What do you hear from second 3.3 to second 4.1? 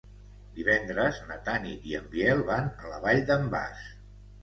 d'en Bas.